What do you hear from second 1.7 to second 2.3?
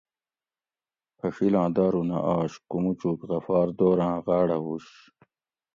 دارو نہ